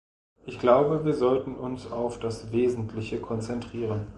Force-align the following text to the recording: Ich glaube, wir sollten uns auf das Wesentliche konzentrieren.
Ich 0.47 0.57
glaube, 0.57 1.05
wir 1.05 1.13
sollten 1.13 1.53
uns 1.53 1.91
auf 1.91 2.17
das 2.17 2.51
Wesentliche 2.51 3.19
konzentrieren. 3.19 4.07